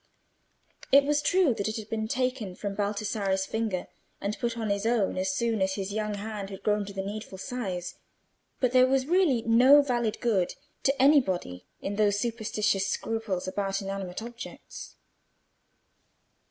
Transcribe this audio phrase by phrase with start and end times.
[0.91, 3.85] It was true that it had been taken from Baldassarre's finger
[4.19, 7.03] and put on his own as soon as his young hand had grown to the
[7.03, 7.99] needful size;
[8.59, 14.23] but there was really no valid good to anybody in those superstitious scruples about inanimate
[14.23, 14.95] objects.